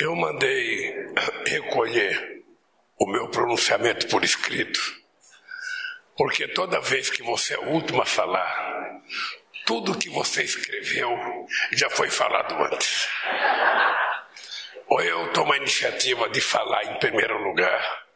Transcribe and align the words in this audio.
Eu 0.00 0.16
mandei 0.16 0.94
recolher 1.46 2.42
o 2.98 3.06
meu 3.06 3.28
pronunciamento 3.28 4.08
por 4.08 4.24
escrito, 4.24 4.80
porque 6.16 6.48
toda 6.48 6.80
vez 6.80 7.10
que 7.10 7.22
você 7.22 7.52
é 7.52 7.58
o 7.58 7.68
último 7.68 8.00
a 8.00 8.06
falar, 8.06 9.02
tudo 9.66 9.98
que 9.98 10.08
você 10.08 10.42
escreveu 10.42 11.46
já 11.72 11.90
foi 11.90 12.08
falado 12.08 12.54
antes. 12.64 13.08
Ou 14.86 15.02
eu 15.02 15.30
tomo 15.34 15.52
a 15.52 15.58
iniciativa 15.58 16.30
de 16.30 16.40
falar 16.40 16.82
em 16.84 16.98
primeiro 16.98 17.36
lugar, 17.36 18.06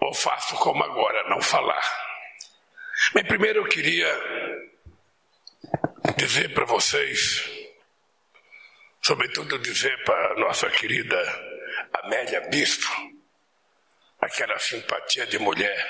ou 0.00 0.12
faço 0.12 0.54
como 0.56 0.84
agora, 0.84 1.30
não 1.30 1.40
falar. 1.40 1.82
Mas 3.14 3.26
primeiro 3.26 3.60
eu 3.60 3.68
queria 3.68 4.06
dizer 6.18 6.52
para 6.52 6.66
vocês, 6.66 7.59
sobretudo 9.10 9.58
dizer 9.58 10.04
para 10.04 10.36
nossa 10.36 10.70
querida 10.70 11.16
Amélia 11.94 12.42
Bispo, 12.42 12.86
aquela 14.20 14.56
simpatia 14.60 15.26
de 15.26 15.36
mulher 15.36 15.84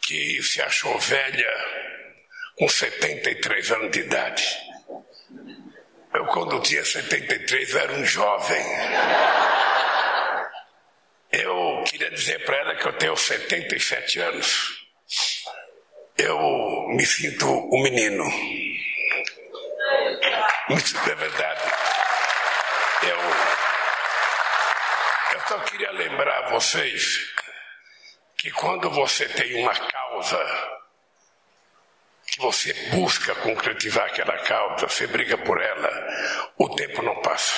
que 0.00 0.40
se 0.44 0.62
achou 0.62 0.96
velha 1.00 1.52
com 2.56 2.68
73 2.68 3.72
anos 3.72 3.90
de 3.90 3.98
idade. 3.98 4.44
Eu, 6.14 6.24
quando 6.26 6.62
tinha 6.62 6.84
73, 6.84 7.74
era 7.74 7.94
um 7.94 8.04
jovem. 8.04 8.64
Eu 11.32 11.82
queria 11.84 12.12
dizer 12.12 12.44
para 12.44 12.58
ela 12.58 12.76
que 12.76 12.86
eu 12.86 12.92
tenho 12.92 13.16
77 13.16 14.20
anos. 14.20 14.86
Eu 16.16 16.38
me 16.90 17.04
sinto 17.04 17.44
um 17.48 17.82
menino. 17.82 18.59
Isso 20.76 20.96
é 20.98 21.14
verdade. 21.14 21.60
Eu, 23.02 23.18
eu 25.32 25.40
só 25.48 25.58
queria 25.60 25.90
lembrar 25.92 26.46
a 26.46 26.50
vocês 26.50 27.18
que 28.38 28.50
quando 28.52 28.88
você 28.90 29.28
tem 29.28 29.62
uma 29.62 29.74
causa, 29.74 30.78
que 32.26 32.40
você 32.40 32.72
busca 32.90 33.34
concretizar 33.36 34.06
aquela 34.06 34.38
causa, 34.38 34.88
você 34.88 35.06
briga 35.06 35.36
por 35.38 35.60
ela, 35.60 35.90
o 36.56 36.68
tempo 36.76 37.02
não 37.02 37.20
passa. 37.20 37.54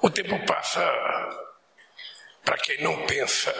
O 0.00 0.10
tempo 0.10 0.38
passa 0.46 0.80
para 2.44 2.56
quem 2.58 2.82
não 2.82 3.06
pensa. 3.06 3.52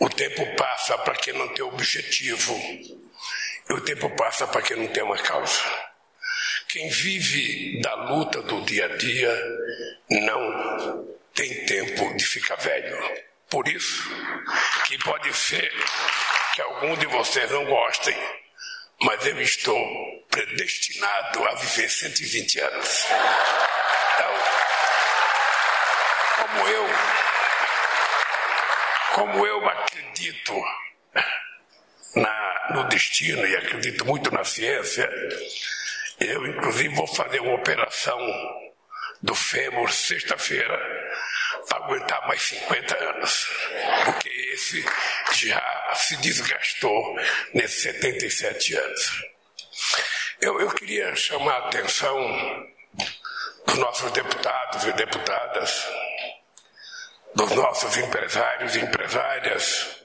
O 0.00 0.08
tempo 0.08 0.44
passa 0.56 0.98
para 0.98 1.14
quem 1.14 1.34
não 1.34 1.48
tem 1.54 1.64
objetivo. 1.64 2.54
E 3.68 3.72
o 3.72 3.80
tempo 3.82 4.10
passa 4.16 4.46
para 4.48 4.62
quem 4.62 4.76
não 4.76 4.88
tem 4.88 5.02
uma 5.02 5.18
causa. 5.18 5.91
Quem 6.72 6.88
vive 6.88 7.82
da 7.82 7.94
luta 7.94 8.40
do 8.40 8.62
dia 8.62 8.86
a 8.86 8.96
dia 8.96 9.30
não 10.08 11.06
tem 11.34 11.66
tempo 11.66 12.16
de 12.16 12.24
ficar 12.24 12.56
velho. 12.56 12.98
Por 13.50 13.68
isso 13.68 14.08
que 14.86 14.96
pode 15.04 15.34
ser 15.34 15.70
que 16.54 16.62
algum 16.62 16.96
de 16.96 17.04
vocês 17.08 17.50
não 17.50 17.66
gostem, 17.66 18.16
mas 19.02 19.26
eu 19.26 19.38
estou 19.42 20.24
predestinado 20.30 21.44
a 21.44 21.54
viver 21.56 21.90
120 21.90 22.60
anos. 22.60 23.04
Então, 24.14 24.34
como 26.40 26.68
eu, 26.68 26.86
como 29.12 29.46
eu 29.46 29.68
acredito 29.68 30.54
na, 32.16 32.68
no 32.70 32.88
destino 32.88 33.46
e 33.46 33.56
acredito 33.56 34.06
muito 34.06 34.30
na 34.32 34.42
ciência, 34.42 35.06
eu 36.22 36.46
inclusive 36.46 36.94
vou 36.94 37.06
fazer 37.06 37.40
uma 37.40 37.54
operação 37.54 38.18
do 39.22 39.34
fêmur 39.34 39.90
sexta-feira 39.92 40.78
para 41.68 41.84
aguentar 41.84 42.26
mais 42.26 42.42
50 42.42 43.04
anos, 43.04 43.48
porque 44.04 44.28
esse 44.28 44.84
já 45.32 45.92
se 45.94 46.16
desgastou 46.16 47.16
nesses 47.54 47.82
77 47.82 48.74
anos. 48.74 49.22
Eu, 50.40 50.60
eu 50.60 50.68
queria 50.70 51.14
chamar 51.14 51.54
a 51.54 51.68
atenção 51.68 52.68
dos 53.66 53.78
nossos 53.78 54.10
deputados 54.10 54.84
e 54.84 54.92
deputadas, 54.92 55.86
dos 57.34 57.50
nossos 57.52 57.96
empresários 57.96 58.74
e 58.74 58.80
empresárias, 58.80 60.02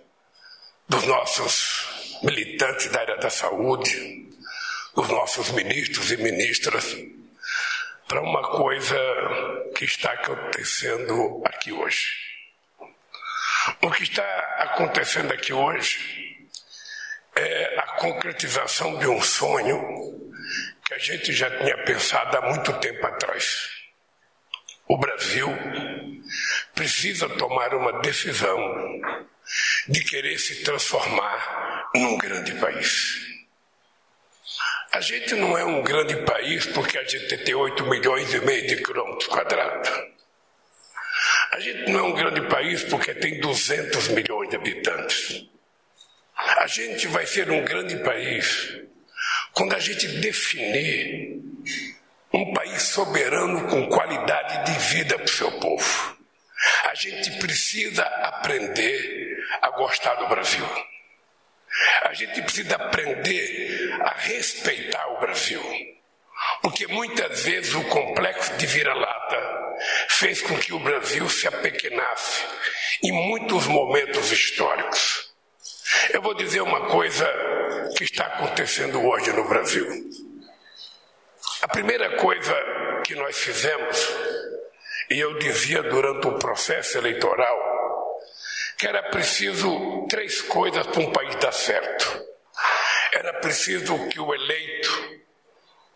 dos 0.88 1.04
nossos 1.06 2.20
militantes 2.24 2.88
da 2.88 3.00
área 3.00 3.18
da 3.18 3.30
saúde, 3.30 4.27
dos 4.98 5.10
nossos 5.10 5.52
ministros 5.52 6.12
e 6.12 6.18
ministras, 6.18 6.98
para 8.08 8.20
uma 8.20 8.42
coisa 8.42 8.98
que 9.76 9.86
está 9.86 10.12
acontecendo 10.12 11.44
aqui 11.46 11.72
hoje. 11.72 12.08
O 13.80 13.92
que 13.92 14.02
está 14.02 14.24
acontecendo 14.58 15.32
aqui 15.32 15.54
hoje 15.54 16.50
é 17.36 17.80
a 17.80 17.88
concretização 18.00 18.98
de 18.98 19.06
um 19.08 19.22
sonho 19.22 19.80
que 20.84 20.96
a 20.96 20.98
gente 20.98 21.32
já 21.32 21.48
tinha 21.60 21.78
pensado 21.84 22.36
há 22.36 22.42
muito 22.50 22.74
tempo 22.80 23.06
atrás. 23.06 23.70
O 24.88 24.98
Brasil 24.98 25.48
precisa 26.74 27.30
tomar 27.30 27.76
uma 27.76 28.02
decisão 28.02 28.58
de 29.90 30.04
querer 30.04 30.40
se 30.40 30.64
transformar 30.64 31.92
num 31.94 32.18
grande 32.18 32.56
país. 32.56 33.37
A 34.98 35.00
gente 35.00 35.36
não 35.36 35.56
é 35.56 35.64
um 35.64 35.84
grande 35.84 36.16
país 36.24 36.66
porque 36.66 36.98
a 36.98 37.04
gente 37.04 37.38
tem 37.38 37.54
8 37.54 37.86
milhões 37.86 38.34
e 38.34 38.42
meio 38.42 38.66
de 38.66 38.78
quilômetros 38.78 39.28
quadrados. 39.28 39.92
A 41.52 41.60
gente 41.60 41.92
não 41.92 42.00
é 42.00 42.02
um 42.02 42.16
grande 42.16 42.42
país 42.50 42.84
porque 42.84 43.14
tem 43.14 43.40
200 43.40 44.08
milhões 44.08 44.50
de 44.50 44.56
habitantes. 44.56 45.46
A 46.36 46.66
gente 46.66 47.06
vai 47.10 47.28
ser 47.28 47.48
um 47.52 47.64
grande 47.64 47.96
país 47.98 48.76
quando 49.54 49.76
a 49.76 49.80
gente 49.80 50.08
definir 50.08 51.44
um 52.34 52.52
país 52.52 52.82
soberano 52.82 53.68
com 53.68 53.88
qualidade 53.90 54.66
de 54.66 54.80
vida 54.96 55.16
para 55.16 55.26
o 55.26 55.30
seu 55.30 55.52
povo. 55.60 56.18
A 56.86 56.96
gente 56.96 57.38
precisa 57.38 58.02
aprender 58.02 59.46
a 59.62 59.70
gostar 59.70 60.16
do 60.16 60.28
Brasil. 60.28 60.66
A 62.04 62.14
gente 62.14 62.42
precisa 62.42 62.76
aprender 62.76 63.92
a 64.02 64.14
respeitar 64.18 65.08
o 65.14 65.20
Brasil. 65.20 65.62
Porque 66.62 66.88
muitas 66.88 67.44
vezes 67.44 67.74
o 67.74 67.84
complexo 67.86 68.56
de 68.58 68.66
vira-lata 68.66 69.76
fez 70.10 70.42
com 70.42 70.58
que 70.58 70.74
o 70.74 70.80
Brasil 70.80 71.28
se 71.30 71.48
apequenasse 71.48 72.44
em 73.04 73.12
muitos 73.12 73.68
momentos 73.68 74.32
históricos. 74.32 75.34
Eu 76.12 76.22
vou 76.22 76.34
dizer 76.34 76.62
uma 76.62 76.88
coisa 76.88 77.26
que 77.98 78.04
está 78.04 78.26
acontecendo 78.26 79.02
hoje 79.04 79.32
no 79.32 79.48
Brasil. 79.48 79.88
A 81.62 81.68
primeira 81.68 82.18
coisa 82.18 82.54
que 83.04 83.16
nós 83.16 83.38
fizemos, 83.38 84.16
e 85.10 85.20
eu 85.20 85.38
dizia 85.40 85.82
durante 85.84 86.28
o 86.28 86.38
processo 86.38 86.98
eleitoral, 86.98 87.67
que 88.78 88.88
era 88.88 89.02
preciso 89.04 90.06
três 90.08 90.42
coisas 90.44 90.86
para 90.86 91.02
um 91.02 91.12
país 91.12 91.36
dar 91.38 91.52
certo. 91.52 92.26
Era 93.12 93.34
preciso 93.36 94.08
que 94.08 94.20
o 94.20 94.34
eleito 94.34 95.22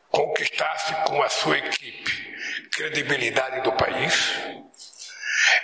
conquistasse 0.09 0.93
com 1.05 1.21
a 1.21 1.29
sua 1.29 1.57
equipe 1.57 2.31
credibilidade 2.71 3.61
do 3.61 3.73
país. 3.73 4.33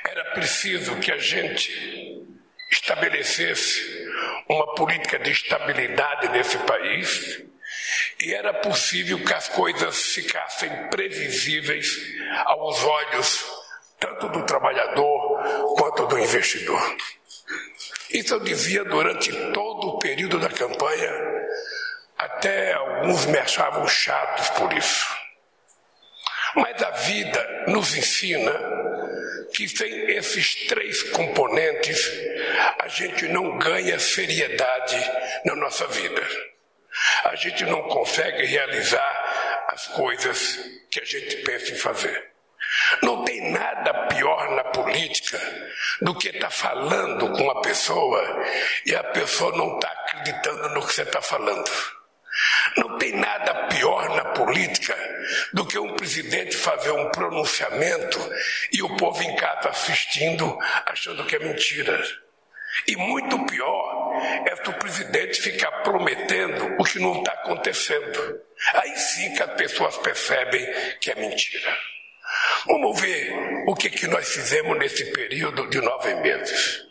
Era 0.04 0.26
preciso 0.32 0.98
que 0.98 1.12
a 1.12 1.18
gente 1.18 2.26
estabelecesse 2.72 4.08
uma 4.48 4.76
política 4.76 5.18
de 5.18 5.32
estabilidade 5.32 6.30
nesse 6.30 6.58
país. 6.60 7.44
E 8.20 8.34
era 8.34 8.54
possível 8.54 9.24
que 9.24 9.34
as 9.34 9.48
coisas 9.50 10.14
ficassem 10.14 10.70
previsíveis 10.90 11.88
aos 12.46 12.84
olhos 12.84 13.46
tanto 14.00 14.30
do 14.30 14.46
trabalhador 14.46 15.76
quanto 15.76 16.07
do 16.18 16.24
investidor. 16.24 16.98
Isso 18.10 18.34
eu 18.34 18.40
dizia 18.40 18.84
durante 18.84 19.32
todo 19.52 19.88
o 19.88 20.00
período 20.00 20.40
da 20.40 20.50
campanha, 20.50 21.12
até 22.18 22.74
alguns 22.74 23.26
me 23.28 23.38
achavam 23.38 23.88
chatos 23.88 24.50
por 24.52 24.74
isso. 24.74 25.06
Mas 26.56 26.82
a 26.82 26.90
vida 26.92 27.66
nos 27.68 27.96
ensina 27.96 28.52
que 29.54 29.68
sem 29.68 30.12
esses 30.12 30.68
três 30.68 31.04
componentes 31.12 32.12
a 32.80 32.88
gente 32.88 33.28
não 33.28 33.58
ganha 33.60 34.00
seriedade 34.00 34.98
na 35.46 35.56
nossa 35.56 35.86
vida. 35.88 36.22
A 37.26 37.36
gente 37.36 37.64
não 37.66 37.84
consegue 37.84 38.46
realizar 38.46 39.68
as 39.70 39.88
coisas 39.90 40.60
que 40.90 41.00
a 41.00 41.06
gente 41.06 41.38
pensa 41.38 41.72
em 41.72 41.76
fazer. 41.76 42.37
Não 43.02 43.24
tem 43.24 43.52
nada 43.52 44.08
pior 44.08 44.52
na 44.52 44.64
política 44.66 45.40
do 46.02 46.16
que 46.16 46.30
estar 46.30 46.48
tá 46.48 46.50
falando 46.50 47.32
com 47.32 47.44
uma 47.44 47.62
pessoa 47.62 48.46
e 48.86 48.96
a 48.96 49.04
pessoa 49.04 49.56
não 49.56 49.76
está 49.76 49.90
acreditando 49.90 50.70
no 50.70 50.86
que 50.86 50.94
você 50.94 51.04
está 51.04 51.22
falando. 51.22 51.70
Não 52.78 52.98
tem 52.98 53.14
nada 53.14 53.68
pior 53.68 54.10
na 54.16 54.26
política 54.26 54.96
do 55.54 55.66
que 55.66 55.78
um 55.78 55.96
presidente 55.96 56.56
fazer 56.56 56.92
um 56.92 57.10
pronunciamento 57.10 58.20
e 58.72 58.82
o 58.84 58.96
povo 58.96 59.22
em 59.24 59.36
casa 59.36 59.70
assistindo, 59.70 60.58
achando 60.86 61.26
que 61.26 61.36
é 61.36 61.40
mentira. 61.40 62.00
E 62.88 62.96
muito 62.96 63.46
pior 63.46 64.14
é 64.46 64.56
que 64.56 64.70
o 64.70 64.74
presidente 64.74 65.42
ficar 65.42 65.72
prometendo 65.84 66.76
o 66.80 66.84
que 66.84 67.00
não 67.00 67.20
está 67.20 67.32
acontecendo. 67.32 68.42
Aí 68.74 68.96
sim 68.98 69.34
que 69.34 69.42
as 69.42 69.54
pessoas 69.54 69.98
percebem 69.98 70.66
que 71.00 71.12
é 71.12 71.16
mentira. 71.16 71.76
Vamos 72.66 73.00
ver 73.00 73.64
o 73.68 73.76
que, 73.76 73.90
que 73.90 74.08
nós 74.08 74.28
fizemos 74.28 74.78
nesse 74.78 75.06
período 75.12 75.70
de 75.70 75.80
nove 75.82 76.16
meses. 76.16 76.84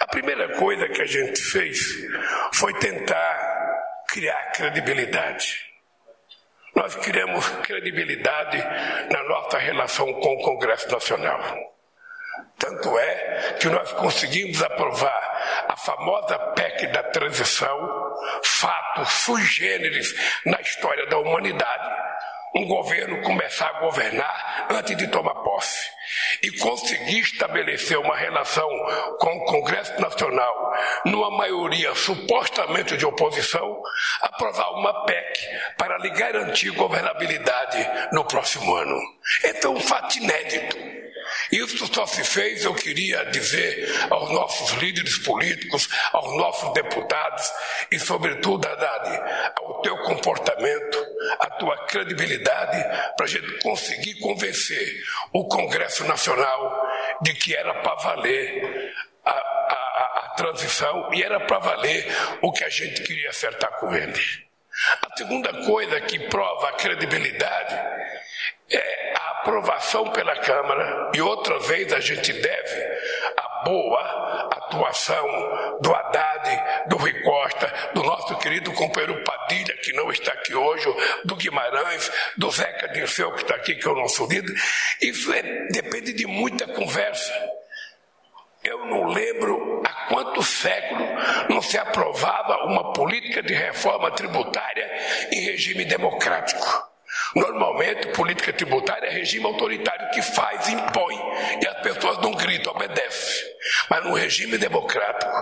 A 0.00 0.06
primeira 0.06 0.48
coisa 0.56 0.88
que 0.88 1.02
a 1.02 1.06
gente 1.06 1.40
fez 1.40 1.78
foi 2.54 2.72
tentar 2.74 3.58
criar 4.08 4.52
credibilidade. 4.52 5.68
Nós 6.74 6.94
criamos 6.96 7.46
credibilidade 7.62 8.58
na 9.10 9.22
nossa 9.24 9.58
relação 9.58 10.12
com 10.14 10.34
o 10.34 10.42
Congresso 10.42 10.90
Nacional. 10.90 11.42
Tanto 12.58 12.98
é 12.98 13.56
que 13.60 13.68
nós 13.68 13.92
conseguimos 13.92 14.62
aprovar 14.62 15.66
a 15.68 15.76
famosa 15.76 16.38
PEC 16.54 16.86
da 16.88 17.02
transição, 17.04 18.16
fato 18.42 19.04
sui 19.06 19.42
generis 19.42 20.14
na 20.44 20.60
história 20.60 21.06
da 21.06 21.18
humanidade, 21.18 22.07
um 22.54 22.66
governo 22.66 23.22
começar 23.22 23.68
a 23.68 23.80
governar 23.80 24.66
antes 24.70 24.96
de 24.96 25.08
tomar 25.08 25.34
posse 25.36 25.98
e 26.42 26.50
conseguir 26.58 27.20
estabelecer 27.20 27.98
uma 27.98 28.16
relação 28.16 28.68
com 29.18 29.36
o 29.36 29.44
Congresso 29.46 30.00
Nacional, 30.00 30.72
numa 31.04 31.30
maioria 31.30 31.94
supostamente 31.94 32.96
de 32.96 33.04
oposição, 33.04 33.82
aprovar 34.22 34.70
uma 34.74 35.04
PEC 35.04 35.48
para 35.76 35.98
lhe 35.98 36.10
garantir 36.10 36.70
governabilidade 36.70 37.88
no 38.12 38.24
próximo 38.24 38.74
ano. 38.74 38.98
Então, 39.44 39.74
um 39.74 39.80
fato 39.80 40.18
inédito. 40.18 40.87
Isso 41.50 41.86
só 41.92 42.06
se 42.06 42.22
fez, 42.24 42.64
eu 42.64 42.74
queria 42.74 43.24
dizer 43.26 43.88
aos 44.10 44.30
nossos 44.30 44.72
líderes 44.82 45.18
políticos, 45.18 45.88
aos 46.12 46.36
nossos 46.36 46.72
deputados 46.74 47.50
e, 47.90 47.98
sobretudo, 47.98 48.66
Haddad, 48.66 49.52
ao 49.56 49.80
teu 49.80 49.96
comportamento, 49.98 51.06
à 51.40 51.50
tua 51.50 51.86
credibilidade, 51.86 52.82
para 53.16 53.26
a 53.26 53.28
gente 53.28 53.58
conseguir 53.60 54.18
convencer 54.20 55.02
o 55.32 55.46
Congresso 55.48 56.04
Nacional 56.04 56.86
de 57.22 57.32
que 57.34 57.54
era 57.54 57.74
para 57.82 57.94
valer 57.94 58.94
a, 59.24 59.30
a, 59.30 60.22
a 60.24 60.34
transição 60.36 61.12
e 61.14 61.22
era 61.22 61.40
para 61.40 61.58
valer 61.58 62.06
o 62.42 62.52
que 62.52 62.64
a 62.64 62.68
gente 62.68 63.02
queria 63.02 63.30
acertar 63.30 63.70
com 63.78 63.94
ele. 63.94 64.20
A 65.02 65.16
segunda 65.16 65.52
coisa 65.64 66.00
que 66.00 66.18
prova 66.28 66.68
a 66.68 66.72
credibilidade 66.74 67.74
é 68.70 68.97
aprovação 69.40 70.10
pela 70.10 70.36
Câmara, 70.36 71.10
e 71.14 71.20
outra 71.20 71.58
vez 71.60 71.92
a 71.92 72.00
gente 72.00 72.32
deve 72.32 72.82
a 73.36 73.64
boa 73.64 74.48
atuação 74.52 75.26
do 75.80 75.94
Haddad, 75.94 76.88
do 76.88 76.96
Rui 76.96 77.12
Costa, 77.22 77.72
do 77.94 78.02
nosso 78.02 78.36
querido 78.38 78.72
companheiro 78.72 79.22
Padilha, 79.24 79.76
que 79.78 79.92
não 79.92 80.10
está 80.10 80.32
aqui 80.32 80.54
hoje, 80.54 80.86
do 81.24 81.36
Guimarães, 81.36 82.10
do 82.36 82.50
Zeca 82.50 82.88
Dirceu, 82.88 83.32
que 83.32 83.42
está 83.42 83.54
aqui, 83.54 83.74
que 83.74 83.86
é 83.86 83.90
o 83.90 83.96
nosso 83.96 84.26
líder. 84.26 84.54
Isso 85.00 85.32
é, 85.32 85.42
depende 85.70 86.12
de 86.12 86.26
muita 86.26 86.66
conversa. 86.66 87.32
Eu 88.62 88.86
não 88.86 89.06
lembro 89.06 89.82
há 89.86 90.06
quantos 90.08 90.46
séculos 90.48 91.08
não 91.48 91.62
se 91.62 91.78
aprovava 91.78 92.64
uma 92.64 92.92
política 92.92 93.42
de 93.42 93.54
reforma 93.54 94.10
tributária 94.10 94.90
em 95.32 95.40
regime 95.40 95.84
democrático. 95.84 96.88
Normalmente, 97.34 98.08
política 98.08 98.52
tributária 98.52 99.06
é 99.06 99.10
regime 99.10 99.44
autoritário 99.46 100.10
que 100.10 100.22
faz, 100.22 100.68
impõe, 100.68 101.16
e 101.62 101.66
as 101.66 101.80
pessoas 101.82 102.18
não 102.18 102.32
gritam, 102.32 102.72
obedecem. 102.72 103.48
Mas 103.90 104.04
no 104.04 104.14
regime 104.14 104.56
democrático, 104.56 105.32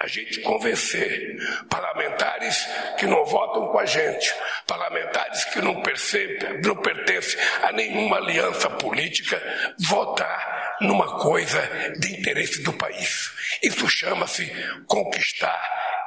a 0.00 0.06
gente 0.06 0.40
convencer 0.40 1.36
parlamentares 1.68 2.66
que 2.98 3.06
não 3.06 3.24
votam 3.24 3.68
com 3.68 3.78
a 3.78 3.86
gente, 3.86 4.34
parlamentares 4.66 5.44
que 5.46 5.60
não, 5.60 5.82
percebem, 5.82 6.60
não 6.62 6.76
pertencem 6.76 7.38
a 7.62 7.72
nenhuma 7.72 8.16
aliança 8.16 8.70
política, 8.70 9.40
votar 9.78 10.76
numa 10.80 11.18
coisa 11.18 11.60
de 11.98 12.18
interesse 12.18 12.62
do 12.62 12.72
país. 12.72 13.32
Isso 13.62 13.88
chama-se 13.88 14.46
conquistar 14.86 15.60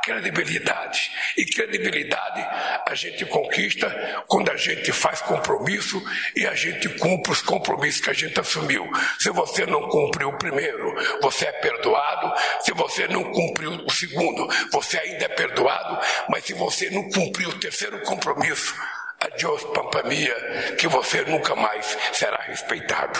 credibilidade. 0.07 1.11
E 1.35 1.45
credibilidade 1.45 2.47
a 2.87 2.95
gente 2.95 3.25
conquista 3.25 4.23
quando 4.27 4.49
a 4.49 4.55
gente 4.55 4.93
faz 4.93 5.21
compromisso 5.21 6.01
e 6.33 6.47
a 6.47 6.55
gente 6.55 6.87
cumpre 6.97 7.33
os 7.33 7.41
compromissos 7.41 7.99
que 7.99 8.09
a 8.09 8.13
gente 8.13 8.39
assumiu. 8.39 8.89
Se 9.19 9.29
você 9.31 9.65
não 9.65 9.89
cumpriu 9.89 10.29
o 10.29 10.37
primeiro, 10.37 10.95
você 11.21 11.45
é 11.45 11.51
perdoado. 11.51 12.33
Se 12.61 12.71
você 12.71 13.05
não 13.09 13.25
cumpriu 13.33 13.71
o 13.85 13.91
segundo, 13.91 14.47
você 14.71 14.97
ainda 14.97 15.25
é 15.25 15.29
perdoado. 15.29 15.99
Mas 16.29 16.45
se 16.45 16.53
você 16.53 16.89
não 16.89 17.09
cumpriu 17.09 17.49
o 17.49 17.59
terceiro 17.59 18.01
compromisso, 18.03 18.73
Adiós, 19.19 19.63
Pampamia, 19.73 20.75
que 20.77 20.87
você 20.87 21.23
nunca 21.23 21.55
mais 21.55 21.97
será 22.13 22.37
respeitado. 22.43 23.19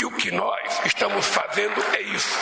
E 0.00 0.04
o 0.04 0.12
que 0.12 0.30
nós 0.30 0.86
estamos 0.86 1.26
fazendo 1.26 1.74
é 1.92 2.02
isso. 2.02 2.38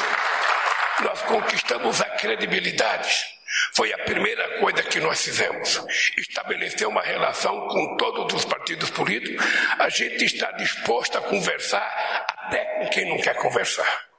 Nós 1.00 1.22
conquistamos 1.22 2.02
a 2.02 2.04
credibilidade. 2.10 3.32
Foi 3.74 3.92
a 3.92 3.98
primeira 3.98 4.58
coisa 4.58 4.82
que 4.82 5.00
nós 5.00 5.22
fizemos. 5.22 5.82
Estabelecer 6.16 6.86
uma 6.86 7.02
relação 7.02 7.68
com 7.68 7.96
todos 7.96 8.34
os 8.34 8.44
partidos 8.44 8.90
políticos. 8.90 9.44
A 9.78 9.88
gente 9.88 10.24
está 10.24 10.50
disposto 10.52 11.18
a 11.18 11.20
conversar 11.20 12.26
até 12.28 12.64
com 12.64 12.88
quem 12.88 13.08
não 13.08 13.18
quer 13.20 13.34
conversar. 13.36 14.12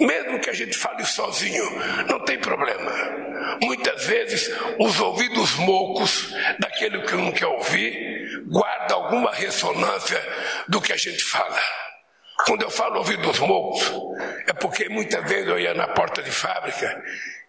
Mesmo 0.00 0.40
que 0.40 0.50
a 0.50 0.52
gente 0.52 0.76
fale 0.76 1.04
sozinho, 1.04 1.64
não 2.08 2.24
tem 2.24 2.38
problema. 2.38 2.90
Muitas 3.62 4.06
vezes, 4.06 4.50
os 4.78 4.98
ouvidos 4.98 5.54
moucos 5.56 6.32
daquele 6.58 7.02
que 7.02 7.14
não 7.14 7.30
quer 7.30 7.46
ouvir 7.46 8.42
guarda 8.46 8.94
alguma 8.94 9.32
ressonância 9.32 10.20
do 10.68 10.80
que 10.80 10.92
a 10.92 10.96
gente 10.96 11.22
fala. 11.22 11.60
Quando 12.46 12.62
eu 12.62 12.70
falo 12.70 12.98
ouvidos 12.98 13.38
moucos, 13.38 13.92
é 14.46 14.52
porque 14.52 14.88
muitas 14.88 15.22
vezes 15.28 15.48
eu 15.48 15.58
ia 15.58 15.74
na 15.74 15.88
porta 15.88 16.22
de 16.22 16.30
fábrica 16.30 17.02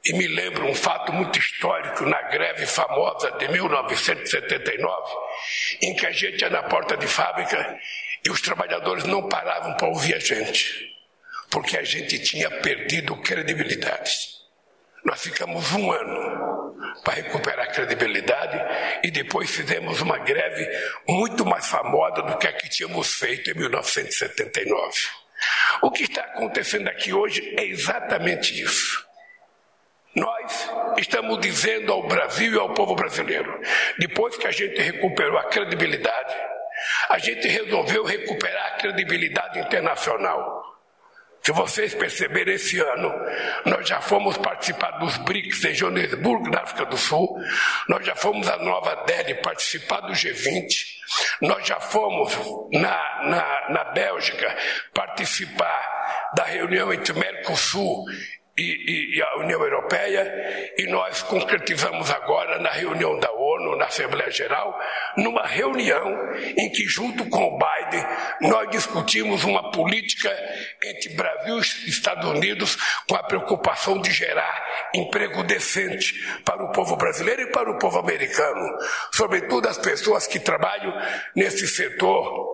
e 0.06 0.14
me 0.14 0.28
lembro 0.28 0.68
um 0.68 0.76
fato 0.76 1.12
muito 1.14 1.40
histórico 1.40 2.06
na 2.06 2.22
greve 2.24 2.66
famosa 2.66 3.32
de 3.32 3.48
1979, 3.48 5.12
em 5.82 5.96
que 5.96 6.06
a 6.06 6.12
gente 6.12 6.42
ia 6.42 6.50
na 6.50 6.64
porta 6.64 6.98
de 6.98 7.08
fábrica 7.08 7.80
e 8.26 8.30
os 8.30 8.42
trabalhadores 8.42 9.06
não 9.06 9.28
paravam 9.28 9.76
para 9.76 9.88
ouvir 9.88 10.16
a 10.16 10.20
gente, 10.20 10.94
porque 11.50 11.78
a 11.78 11.84
gente 11.84 12.20
tinha 12.20 12.50
perdido 12.62 13.16
credibilidade. 13.22 14.33
Nós 15.04 15.22
ficamos 15.22 15.72
um 15.74 15.92
ano 15.92 16.74
para 17.04 17.16
recuperar 17.16 17.68
a 17.68 17.72
credibilidade 17.72 18.60
e 19.04 19.12
depois 19.12 19.50
fizemos 19.50 20.02
uma 20.02 20.18
greve 20.20 20.68
muito 21.08 21.46
mais 21.46 21.68
famosa 21.68 22.22
do 22.22 22.38
que 22.38 22.48
a 22.48 22.54
que 22.54 22.70
tínhamos 22.70 23.16
feito 23.16 23.52
em 23.52 23.54
1979. 23.54 24.94
O 25.82 25.92
que 25.92 26.04
está 26.04 26.22
acontecendo 26.22 26.88
aqui 26.88 27.14
hoje 27.14 27.54
é 27.58 27.66
exatamente 27.66 28.62
isso. 28.62 29.06
Nós 30.16 30.70
estamos 30.98 31.40
dizendo 31.42 31.92
ao 31.92 32.08
Brasil 32.08 32.54
e 32.54 32.60
ao 32.60 32.74
povo 32.74 32.96
brasileiro, 32.96 33.60
depois 33.98 34.38
que 34.38 34.48
a 34.48 34.52
gente 34.52 34.80
recuperou 34.80 35.38
a 35.38 35.46
credibilidade, 35.46 36.36
a 37.10 37.18
gente 37.18 37.48
resolveu 37.48 38.04
recuperar 38.04 38.68
a 38.68 38.78
credibilidade 38.78 39.60
internacional. 39.60 40.63
Se 41.46 41.52
vocês 41.52 41.94
perceberem, 41.94 42.56
esse 42.56 42.80
ano 42.80 43.12
nós 43.66 43.88
já 43.88 44.00
fomos 44.00 44.38
participar 44.38 44.92
dos 44.92 45.18
BRICS 45.18 45.66
em 45.66 45.76
Joanesburgo, 45.76 46.50
na 46.50 46.62
África 46.62 46.86
do 46.86 46.98
Sul, 46.98 47.38
nós 47.90 48.06
já 48.06 48.16
fomos 48.16 48.48
a 48.48 48.58
Nova 48.58 49.04
Delhi 49.06 49.36
participar 49.42 50.00
do 50.02 50.14
G20, 50.14 50.66
nós 51.42 51.68
já 51.68 51.82
fomos 51.82 52.34
na, 52.72 53.24
na, 53.26 53.70
na 53.72 53.84
Bélgica 53.92 54.56
participar 54.94 56.32
da 56.34 56.46
reunião 56.46 56.94
entre 56.94 57.14
Mercosul 57.14 58.06
e, 58.58 59.18
e, 59.18 59.22
a 59.22 59.38
União 59.38 59.62
Europeia, 59.64 60.74
e 60.78 60.86
nós 60.86 61.24
concretizamos 61.24 62.12
agora 62.12 62.60
na 62.60 62.70
reunião 62.70 63.20
da 63.20 63.32
ONU, 63.32 63.76
na 63.76 63.86
Assembleia 63.86 64.30
Geral, 64.30 64.80
numa 65.18 65.46
reunião 65.48 66.32
em 66.56 66.70
que, 66.70 66.86
junto 66.86 67.28
com 67.30 67.44
o 67.44 67.58
Biden, 67.58 68.06
nós 68.42 68.70
discutimos 68.70 69.44
uma 69.44 69.72
política 69.72 70.30
entre 70.84 71.16
Brasil 71.16 71.58
e 71.58 71.90
Estados 71.90 72.30
Unidos 72.30 72.78
com 73.10 73.16
a 73.16 73.24
preocupação 73.24 74.00
de 74.00 74.12
gerar 74.12 74.64
emprego 74.94 75.44
decente 75.44 76.14
para 76.46 76.64
o 76.64 76.72
povo 76.72 76.96
brasileiro 76.96 77.42
e 77.42 77.52
para 77.52 77.72
o 77.72 77.80
povo 77.80 77.98
americano, 77.98 78.78
sobretudo 79.12 79.68
as 79.68 79.80
pessoas 79.80 80.28
que 80.28 80.40
trabalham 80.40 80.94
nesse 81.36 81.68
setor 81.68 82.53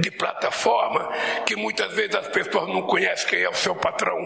de 0.00 0.10
plataforma 0.10 1.10
que 1.44 1.56
muitas 1.56 1.92
vezes 1.94 2.14
as 2.14 2.28
pessoas 2.28 2.68
não 2.68 2.82
conhecem 2.82 3.28
quem 3.28 3.42
é 3.42 3.48
o 3.48 3.54
seu 3.54 3.74
patrão, 3.74 4.16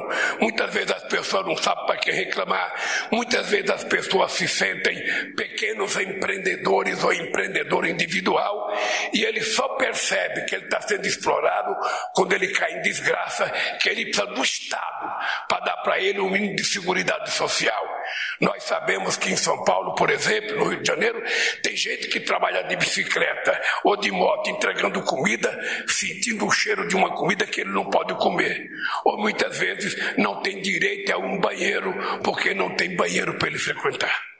muitas 0.41 0.73
vezes 0.73 0.91
as 0.91 1.05
pessoas 1.05 1.47
não 1.47 1.57
sabem 1.57 1.87
para 1.87 1.97
quem 1.97 2.15
reclamar, 2.15 2.75
muitas 3.11 3.49
vezes 3.49 3.71
as 3.71 3.85
pessoas 3.85 4.33
se 4.33 4.47
sentem 4.47 4.97
pequenos 5.35 5.97
empreendedores 5.97 7.03
ou 7.03 7.13
empreendedor 7.13 7.87
individual 7.87 8.73
e 9.13 9.25
ele 9.25 9.43
só 9.43 9.69
percebe 9.77 10.45
que 10.45 10.55
ele 10.55 10.65
está 10.65 10.81
sendo 10.81 11.07
explorado 11.07 11.75
quando 12.15 12.33
ele 12.33 12.49
cai 12.49 12.79
em 12.79 12.83
desgraça, 12.83 13.49
que 13.81 13.89
ele 13.89 14.05
precisa 14.07 14.27
do 14.27 14.43
Estado 14.43 15.47
para 15.49 15.65
dar 15.65 15.77
para 15.79 16.01
ele 16.01 16.21
um 16.21 16.31
mínimo 16.31 16.57
de 16.57 16.65
segurança 16.65 16.93
social. 17.27 17.92
Nós 18.41 18.65
sabemos 18.65 19.17
que 19.17 19.31
em 19.31 19.37
São 19.37 19.63
Paulo, 19.65 19.95
por 19.95 20.11
exemplo, 20.11 20.57
no 20.57 20.69
Rio 20.69 20.83
de 20.83 20.87
Janeiro, 20.87 21.23
tem 21.63 21.77
gente 21.77 22.09
que 22.09 22.21
trabalha 22.21 22.63
de 22.65 22.77
bicicleta 22.77 23.61
ou 23.85 23.97
de 23.97 24.11
moto 24.11 24.51
entregando 24.51 25.03
comida, 25.03 25.51
sentindo 25.87 26.47
o 26.47 26.51
cheiro 26.51 26.89
de 26.89 26.97
uma 26.97 27.15
comida 27.15 27.47
que 27.47 27.61
ele 27.61 27.71
não 27.71 27.89
pode 27.91 28.15
comer. 28.15 28.69
Ou 29.05 29.19
muitas 29.19 29.59
vezes 29.59 29.97
não 30.17 30.43
tem 30.43 30.61
direito 30.61 31.13
a 31.13 31.19
um 31.19 31.39
banheiro 31.39 31.95
porque 32.23 32.55
não 32.55 32.75
tem 32.75 32.97
banheiro 32.97 33.35
para 33.35 33.49
ele 33.49 33.59
frequentar. 33.59 34.32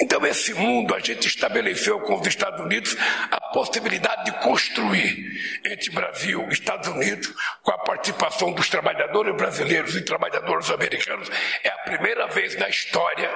Então, 0.00 0.24
esse 0.24 0.54
mundo, 0.54 0.94
a 0.94 1.00
gente 1.00 1.26
estabeleceu 1.26 1.98
com 2.00 2.20
os 2.20 2.26
Estados 2.26 2.60
Unidos 2.60 2.96
a 3.32 3.40
possibilidade 3.52 4.26
de 4.26 4.38
construir 4.38 5.60
entre 5.64 5.90
Brasil 5.90 6.46
e 6.48 6.52
Estados 6.52 6.88
Unidos, 6.88 7.34
com 7.62 7.72
a 7.72 7.78
participação 7.78 8.52
dos 8.52 8.68
trabalhadores 8.68 9.34
brasileiros 9.34 9.96
e 9.96 10.02
trabalhadores 10.02 10.70
americanos. 10.70 11.28
É 11.64 11.68
a 11.68 11.78
primeira 11.78 12.28
vez 12.28 12.56
na 12.56 12.68
história, 12.68 13.28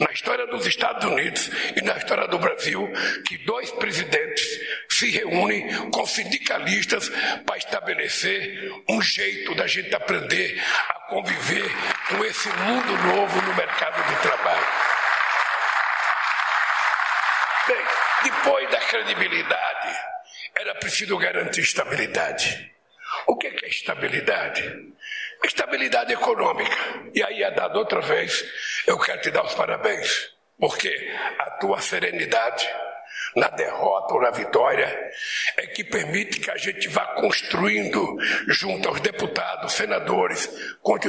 na 0.00 0.10
história 0.10 0.44
dos 0.48 0.66
Estados 0.66 1.04
Unidos 1.04 1.48
e 1.76 1.82
na 1.82 1.96
história 1.98 2.26
do 2.26 2.38
Brasil, 2.38 2.90
que 3.24 3.38
dois 3.38 3.70
presidentes 3.70 4.44
se 4.90 5.08
reúnem 5.08 5.88
com 5.92 6.04
sindicalistas 6.04 7.08
para 7.46 7.58
estabelecer 7.58 8.72
um 8.88 9.00
jeito 9.00 9.54
da 9.54 9.68
gente 9.68 9.94
aprender 9.94 10.60
a 10.88 10.94
conviver 11.10 11.70
com 12.08 12.24
esse 12.24 12.48
mundo 12.48 12.92
novo 13.06 13.40
no 13.42 13.54
mercado 13.54 14.02
de 14.08 14.20
trabalho. 14.20 14.83
Depois 18.24 18.70
da 18.70 18.78
credibilidade, 18.78 19.98
era 20.56 20.74
preciso 20.76 21.16
garantir 21.18 21.60
estabilidade. 21.60 22.72
O 23.26 23.36
que 23.36 23.46
é 23.46 23.68
estabilidade? 23.68 24.62
Estabilidade 25.44 26.12
econômica. 26.12 26.76
E 27.14 27.22
aí, 27.22 27.44
a 27.44 27.50
dado 27.50 27.78
outra 27.78 28.00
vez, 28.00 28.44
eu 28.86 28.98
quero 28.98 29.20
te 29.20 29.30
dar 29.30 29.44
os 29.44 29.54
parabéns, 29.54 30.32
porque 30.58 31.12
a 31.38 31.50
tua 31.52 31.80
serenidade 31.80 32.66
na 33.36 33.48
derrota 33.48 34.14
ou 34.14 34.20
na 34.20 34.30
vitória, 34.30 34.86
é 35.56 35.66
que 35.66 35.84
permite 35.84 36.40
que 36.40 36.50
a 36.50 36.56
gente 36.56 36.88
vá 36.88 37.14
construindo, 37.14 38.16
junto 38.48 38.88
aos 38.88 39.00
deputados, 39.00 39.72
senadores, 39.72 40.50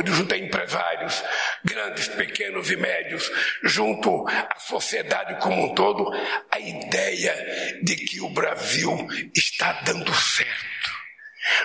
junto 0.06 0.34
a 0.34 0.38
empresários, 0.38 1.24
grandes, 1.64 2.08
pequenos 2.08 2.72
e 2.72 2.76
médios, 2.76 3.32
junto 3.64 4.28
à 4.28 4.56
sociedade 4.60 5.40
como 5.42 5.66
um 5.66 5.76
todo, 5.76 6.12
a 6.52 6.60
ideia 6.60 7.80
de 7.84 7.96
que 7.96 8.22
o 8.22 8.30
Brasil 8.30 9.08
está 9.36 9.74
dando 9.84 10.14
certo. 10.14 10.95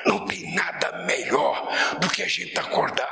Não 0.04 0.26
tem 0.26 0.54
nada 0.54 1.04
melhor 1.04 1.68
do 1.98 2.08
que 2.10 2.22
a 2.22 2.28
gente 2.28 2.58
acordar 2.58 3.10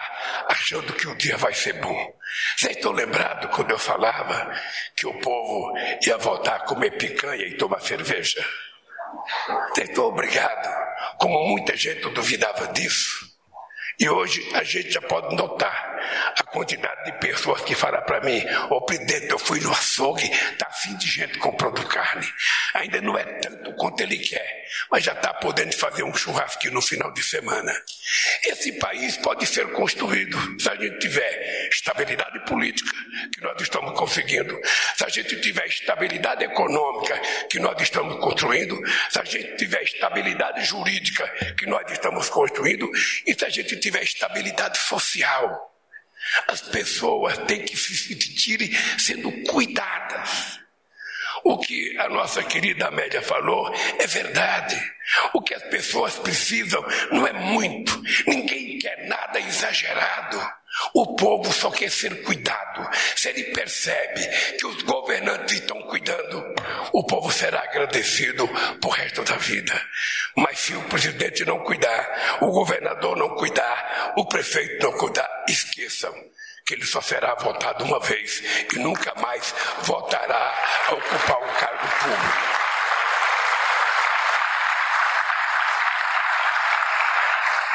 achando 0.49 0.93
que 0.93 1.09
o 1.09 1.15
dia 1.15 1.37
vai 1.37 1.55
ser 1.55 1.75
bom. 1.75 2.15
Vocês 2.57 2.77
estão 2.77 2.93
lembrados 2.93 3.55
quando 3.55 3.71
eu 3.71 3.79
falava 3.79 4.53
que 4.95 5.07
o 5.07 5.15
povo 5.21 5.73
ia 6.05 6.19
voltar 6.19 6.57
a 6.57 6.61
comer 6.61 6.93
picanha 6.93 7.45
e 7.45 7.57
tomar 7.57 7.81
cerveja? 7.81 8.45
Vocês 9.73 9.89
estão 9.89 10.05
obrigados, 10.05 10.71
como 11.19 11.49
muita 11.49 11.77
gente 11.77 12.09
duvidava 12.11 12.69
disso. 12.73 13.38
E 14.01 14.09
hoje 14.09 14.49
a 14.55 14.63
gente 14.63 14.93
já 14.93 15.01
pode 15.01 15.35
notar 15.35 15.99
a 16.37 16.43
quantidade 16.45 17.05
de 17.05 17.19
pessoas 17.19 17.63
que 17.63 17.75
falam 17.75 18.01
para 18.03 18.21
mim, 18.21 18.41
ô 18.71 18.77
oh, 18.77 18.81
presidente, 18.83 19.29
eu 19.31 19.39
fui 19.39 19.59
no 19.59 19.73
açougue, 19.73 20.29
tá 20.57 20.69
afim 20.69 20.97
de 20.97 21.09
gente 21.09 21.37
comprando 21.39 21.85
carne. 21.87 22.27
Ainda 22.75 23.01
não 23.01 23.19
é 23.19 23.25
tanto 23.25 23.75
quanto 23.75 24.01
ele 24.01 24.17
quer, 24.19 24.65
mas 24.89 25.03
já 25.03 25.15
está 25.15 25.35
podendo 25.35 25.73
fazer 25.75 26.05
um 26.05 26.15
churrasquinho 26.15 26.75
no 26.75 26.81
final 26.81 27.13
de 27.13 27.23
semana. 27.25 27.73
Esse 28.45 28.73
país 28.79 29.17
pode 29.17 29.47
ser 29.47 29.73
construído 29.73 30.39
se 30.61 30.71
a 30.71 30.77
gente 30.77 31.01
tiver 31.01 31.69
estabilidade 31.69 32.39
política, 32.45 32.93
que 33.35 33.41
nós 33.41 33.61
estamos 33.61 33.99
conseguindo, 33.99 34.59
se 34.97 35.05
a 35.05 35.09
gente 35.09 35.41
tiver 35.41 35.67
estabilidade 35.67 36.45
econômica, 36.45 37.21
que 37.51 37.59
nós 37.59 37.81
estamos 37.83 38.21
construindo, 38.21 38.81
se 39.11 39.21
a 39.21 39.25
gente 39.25 39.57
tiver 39.57 39.83
estabilidade 39.83 40.65
jurídica, 40.65 41.27
que 41.57 41.67
nós 41.67 41.91
estamos 41.91 42.31
construindo, 42.31 42.89
e 43.27 43.35
se 43.35 43.45
a 43.45 43.49
gente 43.49 43.77
tiver 43.77 43.88
estabilidade 43.97 44.79
social. 44.79 45.69
As 46.47 46.61
pessoas 46.61 47.39
têm 47.47 47.65
que 47.65 47.77
se 47.77 47.97
sentirem 47.97 48.71
sendo 48.99 49.31
cuidadas. 49.45 50.59
O 51.45 51.57
que 51.57 51.97
a 51.99 52.09
nossa 52.09 52.43
querida 52.43 52.89
Amélia 52.89 53.23
falou 53.23 53.73
é 53.99 54.07
verdade. 54.07 54.79
O 55.33 55.41
que 55.41 55.55
as 55.55 55.63
pessoas 55.65 56.17
precisam 56.17 56.85
não 57.11 57.27
é 57.27 57.33
muito. 57.33 58.03
Ninguém 58.27 58.79
quer 58.79 59.07
nada 59.07 59.41
exagerado. 59.41 60.58
O 60.95 61.17
povo 61.17 61.53
só 61.53 61.71
quer 61.71 61.91
ser 61.91 62.23
cuidado. 62.23 62.89
Se 63.17 63.29
ele 63.31 63.45
percebe 63.53 64.27
que 64.59 64.67
os 64.67 64.83
governantes 64.83 65.55
estão 65.55 65.81
cuidando, 65.83 66.55
o 66.93 67.05
povo 67.05 67.31
será 67.33 67.61
agradecido 67.61 68.49
por 68.81 68.91
resto 68.91 69.23
da 69.25 69.37
vida. 69.37 69.81
Mas 70.37 70.59
se 70.59 70.75
o 70.75 70.83
presidente 70.85 71.45
não 71.45 71.59
cuidar, 71.61 72.39
o 72.41 72.51
governador 72.51 73.17
não 73.17 73.35
cuidar, 73.37 74.15
o 74.17 74.27
prefeito 74.27 74.85
não 74.85 74.93
cuidar, 74.93 75.29
esqueçam 75.49 76.13
que 76.65 76.75
ele 76.75 76.85
só 76.85 77.01
será 77.01 77.35
votado 77.35 77.83
uma 77.85 77.99
vez 77.99 78.43
e 78.73 78.79
nunca 78.79 79.15
mais 79.15 79.55
voltará 79.85 80.55
a 80.89 80.93
ocupar 80.93 81.43
um 81.43 81.55
cargo 81.55 81.89
público. 81.99 82.59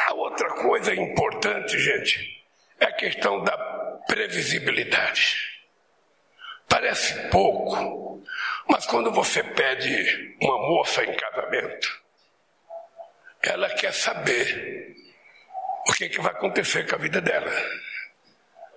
A 0.10 0.14
outra 0.14 0.50
coisa 0.62 0.94
importante, 0.94 1.80
gente, 1.80 2.43
é 2.84 2.88
a 2.88 2.92
questão 2.92 3.44
da 3.44 3.58
previsibilidade. 4.08 5.38
Parece 6.68 7.30
pouco, 7.30 8.24
mas 8.68 8.86
quando 8.86 9.12
você 9.12 9.44
pede 9.44 10.36
uma 10.42 10.58
moça 10.70 11.04
em 11.04 11.14
casamento, 11.16 12.02
ela 13.42 13.70
quer 13.70 13.94
saber 13.94 14.96
o 15.88 15.94
que, 15.94 16.10
que 16.10 16.22
vai 16.22 16.32
acontecer 16.32 16.88
com 16.88 16.96
a 16.96 17.00
vida 17.00 17.22
dela. 17.22 17.52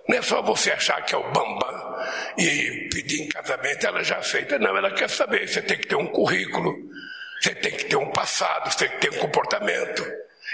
Não 0.07 0.17
é 0.17 0.21
só 0.21 0.41
você 0.41 0.71
achar 0.71 1.03
que 1.03 1.13
é 1.13 1.17
o 1.17 1.31
bambam 1.31 1.97
e 2.37 2.89
pedir 2.93 3.23
em 3.23 3.29
casamento, 3.29 3.87
ela 3.87 4.03
já 4.03 4.17
aceita. 4.17 4.57
Não, 4.57 4.75
ela 4.77 4.91
quer 4.91 5.09
saber. 5.09 5.47
Você 5.47 5.61
tem 5.61 5.77
que 5.77 5.87
ter 5.87 5.95
um 5.95 6.07
currículo, 6.07 6.77
você 7.41 7.53
tem 7.55 7.71
que 7.73 7.85
ter 7.85 7.97
um 7.97 8.11
passado, 8.11 8.71
você 8.71 8.87
tem 8.87 8.89
que 8.89 9.07
ter 9.07 9.17
um 9.17 9.19
comportamento. 9.19 10.05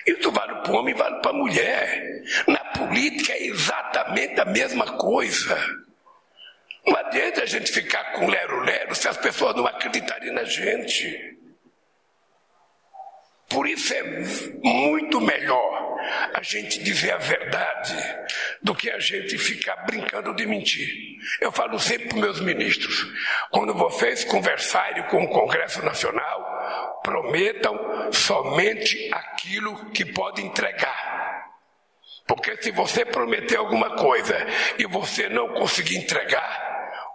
Isso 0.05 0.31
vale 0.31 0.61
para 0.61 0.71
o 0.71 0.75
homem 0.75 0.93
e 0.93 0.97
vale 0.97 1.21
para 1.21 1.31
a 1.31 1.33
mulher. 1.33 2.23
Na 2.47 2.59
política 2.65 3.33
é 3.33 3.45
exatamente 3.45 4.39
a 4.39 4.45
mesma 4.45 4.97
coisa. 4.97 5.57
Não 6.85 6.95
adianta 6.97 7.43
a 7.43 7.45
gente 7.45 7.71
ficar 7.71 8.13
com 8.13 8.27
lero-lero 8.27 8.93
se 8.93 9.07
as 9.07 9.17
pessoas 9.17 9.55
não 9.55 9.65
acreditarem 9.65 10.31
na 10.31 10.43
gente. 10.43 11.37
Por 13.49 13.67
isso 13.67 13.93
é 13.93 14.03
muito 14.63 15.21
melhor 15.21 15.92
a 16.33 16.41
gente 16.41 16.83
dizer 16.83 17.11
a 17.11 17.17
verdade 17.17 17.95
do 18.61 18.75
que 18.75 18.89
a 18.89 18.99
gente 18.99 19.37
ficar 19.37 19.75
brincando 19.85 20.33
de 20.35 20.45
mentir. 20.45 20.87
Eu 21.41 21.51
falo 21.51 21.79
sempre 21.79 22.09
para 22.09 22.19
meus 22.19 22.39
ministros: 22.39 23.07
quando 23.51 23.73
vocês 23.73 24.23
conversarem 24.23 25.03
com 25.03 25.23
o 25.23 25.29
Congresso 25.29 25.83
Nacional, 25.83 27.01
prometam 27.03 28.11
somente 28.11 29.09
aquilo 29.13 29.91
que 29.91 30.05
pode 30.05 30.41
entregar. 30.41 31.13
Porque 32.27 32.55
se 32.61 32.71
você 32.71 33.05
prometer 33.05 33.57
alguma 33.57 33.97
coisa 33.97 34.35
e 34.77 34.85
você 34.85 35.27
não 35.27 35.49
conseguir 35.49 35.97
entregar, 35.97 36.63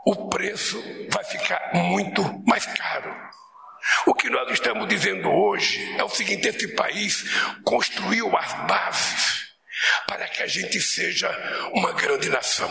o 0.07 0.29
preço 0.29 0.83
vai 1.11 1.25
ficar 1.25 1.71
muito 1.75 2.23
mais 2.47 2.67
caro. 2.67 3.15
O 4.07 4.15
que 4.15 4.29
nós 4.29 4.51
estamos 4.51 4.89
dizendo 4.89 5.31
hoje 5.31 5.97
é 5.99 6.05
o 6.05 6.09
seguinte: 6.09 6.49
esse 6.49 6.69
país 6.75 7.25
construiu 7.65 8.37
as 8.37 8.53
bases 8.67 9.49
para 10.07 10.27
que 10.29 10.43
a 10.43 10.47
gente 10.47 10.81
seja 10.81 11.31
uma 11.73 11.93
grande 11.93 12.29
nação. 12.29 12.71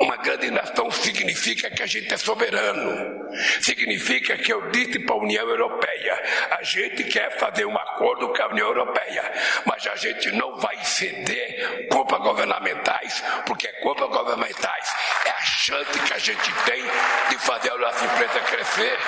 Uma 0.00 0.16
grande 0.16 0.48
nação 0.50 0.88
significa 0.92 1.68
que 1.70 1.82
a 1.82 1.86
gente 1.86 2.12
é 2.12 2.16
soberano. 2.16 3.28
Significa 3.60 4.36
que 4.36 4.52
eu 4.52 4.70
disse 4.70 5.00
para 5.00 5.14
a 5.16 5.18
União 5.18 5.48
Europeia: 5.48 6.22
a 6.50 6.62
gente 6.62 7.04
quer 7.04 7.36
fazer 7.38 7.64
um 7.64 7.76
acordo 7.76 8.28
com 8.28 8.42
a 8.42 8.48
União 8.48 8.68
Europeia, 8.68 9.32
mas 9.66 9.84
a 9.88 9.96
gente 9.96 10.30
não 10.32 10.56
vai 10.58 10.76
ceder 10.84 11.88
culpas 11.88 12.20
governamentais, 12.20 13.24
porque 13.44 13.66
culpas 13.82 14.08
governamentais 14.08 14.94
é 15.26 15.30
a 15.30 15.40
chance 15.40 15.98
que 15.98 16.14
a 16.14 16.18
gente 16.18 16.52
tem 16.64 16.82
de 17.30 17.38
fazer 17.38 17.72
a 17.72 17.78
nossa 17.78 18.04
empresa 18.04 18.40
crescer. 18.40 18.98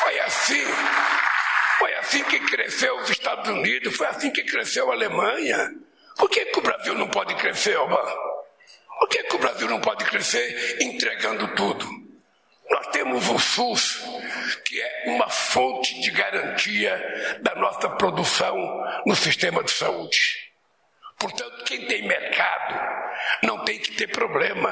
Foi 0.00 0.18
assim. 0.20 0.64
Foi 1.78 1.94
assim 1.94 2.24
que 2.24 2.40
cresceu 2.40 2.96
os 2.98 3.10
Estados 3.10 3.48
Unidos, 3.48 3.96
foi 3.96 4.06
assim 4.06 4.30
que 4.30 4.42
cresceu 4.44 4.90
a 4.90 4.94
Alemanha. 4.94 5.74
Por 6.16 6.30
que, 6.30 6.46
que 6.46 6.58
o 6.58 6.62
Brasil 6.62 6.94
não 6.94 7.08
pode 7.08 7.34
crescer, 7.34 7.76
Obama? 7.76 8.14
Por 8.98 9.08
que, 9.08 9.22
que 9.24 9.36
o 9.36 9.38
Brasil 9.38 9.68
não 9.68 9.80
pode 9.80 10.04
crescer 10.06 10.78
entregando 10.80 11.48
tudo? 11.54 11.86
Nós 12.70 12.86
temos 12.88 13.28
o 13.28 13.38
SUS, 13.38 14.02
que 14.64 14.80
é 14.80 15.04
uma 15.06 15.28
fonte 15.28 16.00
de 16.00 16.10
garantia 16.10 17.38
da 17.42 17.54
nossa 17.54 17.88
produção 17.90 18.56
no 19.04 19.14
sistema 19.14 19.62
de 19.62 19.70
saúde. 19.70 20.50
Portanto, 21.18 21.64
quem 21.64 21.86
tem 21.86 22.08
mercado 22.08 22.74
não 23.42 23.64
tem 23.64 23.78
que 23.78 23.92
ter 23.92 24.08
problema. 24.08 24.70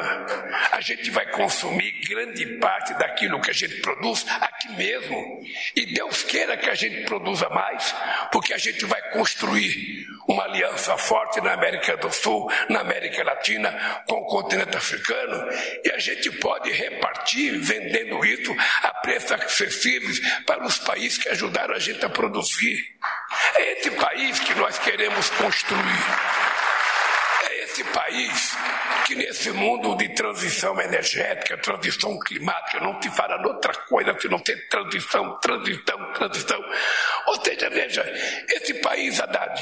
A 0.72 0.80
gente 0.80 1.10
vai 1.10 1.26
consumir 1.26 1.92
grande 2.08 2.46
parte 2.58 2.94
daquilo 2.94 3.40
que 3.40 3.50
a 3.50 3.54
gente 3.54 3.80
produz 3.80 4.24
aqui 4.40 4.72
mesmo. 4.72 5.42
E 5.74 5.86
Deus 5.86 6.22
queira 6.22 6.56
que 6.56 6.70
a 6.70 6.74
gente 6.74 7.04
produza 7.04 7.48
mais, 7.48 7.94
porque 8.32 8.52
a 8.52 8.58
gente 8.58 8.84
vai 8.84 9.00
construir 9.10 10.04
uma 10.28 10.44
aliança 10.44 10.96
forte 10.96 11.40
na 11.40 11.52
América 11.52 11.96
do 11.96 12.10
Sul, 12.12 12.50
na 12.68 12.80
América 12.80 13.22
Latina, 13.22 13.70
com 14.08 14.16
o 14.16 14.26
continente 14.26 14.76
africano, 14.76 15.48
e 15.84 15.90
a 15.90 15.98
gente 15.98 16.30
pode 16.32 16.70
repartir 16.70 17.58
vendendo 17.58 18.24
isso 18.24 18.54
a 18.82 18.90
preços 18.94 19.32
acessíveis 19.32 20.20
para 20.44 20.64
os 20.64 20.78
países 20.78 21.18
que 21.18 21.28
ajudaram 21.28 21.74
a 21.74 21.78
gente 21.78 22.04
a 22.04 22.08
produzir. 22.08 22.78
É 23.56 23.72
esse 23.72 23.90
país 23.92 24.40
que 24.40 24.54
nós 24.54 24.78
queremos 24.78 25.28
construir 25.30 26.43
esse 27.74 27.84
país 27.84 28.52
que 29.04 29.16
nesse 29.16 29.50
mundo 29.50 29.96
de 29.96 30.08
transição 30.10 30.80
energética, 30.80 31.58
transição 31.58 32.16
climática, 32.20 32.78
não 32.78 33.02
se 33.02 33.10
fala 33.10 33.44
outra 33.44 33.74
coisa 33.74 34.16
se 34.18 34.28
não 34.28 34.38
ter 34.38 34.68
transição, 34.68 35.38
transição, 35.40 36.12
transição. 36.12 36.64
Ou 37.26 37.44
seja, 37.44 37.68
veja, 37.70 38.04
esse 38.48 38.74
país, 38.74 39.20
Haddad, 39.20 39.60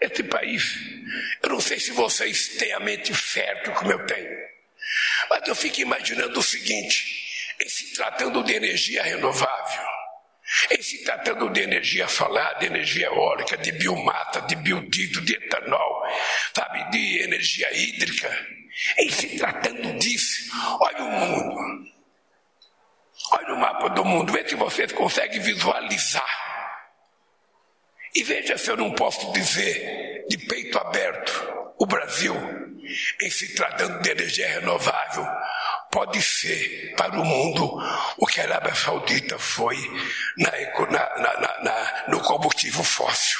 esse 0.00 0.24
país, 0.24 0.74
eu 1.42 1.50
não 1.50 1.60
sei 1.60 1.78
se 1.78 1.92
vocês 1.92 2.56
têm 2.58 2.72
a 2.72 2.80
mente 2.80 3.14
fértil 3.14 3.72
como 3.74 3.92
eu 3.92 4.04
tenho, 4.06 4.36
mas 5.30 5.46
eu 5.46 5.54
fico 5.54 5.80
imaginando 5.80 6.40
o 6.40 6.42
seguinte: 6.42 7.54
em 7.60 7.68
se 7.68 7.94
tratando 7.94 8.42
de 8.42 8.54
energia 8.54 9.04
renovável, 9.04 9.95
em 10.70 10.82
se 10.82 11.04
tratando 11.04 11.50
de 11.50 11.60
energia 11.60 12.06
solar, 12.08 12.58
de 12.58 12.66
energia 12.66 13.06
eólica, 13.06 13.56
de 13.56 13.72
biomassa, 13.72 14.40
de 14.42 14.56
biodiesel, 14.56 15.22
de 15.22 15.34
etanol, 15.34 16.02
sabe, 16.54 16.90
de 16.90 17.22
energia 17.22 17.72
hídrica, 17.76 18.46
em 18.98 19.10
se 19.10 19.38
tratando 19.38 19.98
disso, 19.98 20.50
olha 20.80 21.04
o 21.04 21.10
mundo. 21.10 21.86
Olha 23.32 23.54
o 23.54 23.58
mapa 23.58 23.88
do 23.90 24.04
mundo, 24.04 24.32
vê 24.32 24.48
se 24.48 24.54
vocês 24.54 24.92
conseguem 24.92 25.40
visualizar. 25.40 26.46
E 28.14 28.22
veja 28.22 28.56
se 28.56 28.70
eu 28.70 28.76
não 28.76 28.92
posso 28.92 29.32
dizer 29.32 30.24
de 30.28 30.38
peito 30.38 30.78
aberto, 30.78 31.74
o 31.78 31.86
Brasil, 31.86 32.34
em 33.20 33.30
se 33.30 33.54
tratando 33.54 34.00
de 34.00 34.10
energia 34.10 34.48
renovável, 34.48 35.26
pode 35.90 36.20
ser 36.22 36.94
para 36.96 37.18
o 37.18 37.24
mundo 37.24 37.78
o 38.18 38.26
que 38.26 38.40
a 38.40 38.44
Arábia 38.44 38.74
Saudita 38.74 39.38
foi 39.38 39.76
na, 40.36 40.50
na, 40.90 41.62
na, 41.62 42.04
no 42.08 42.20
combustível 42.20 42.84
fóssil. 42.84 43.38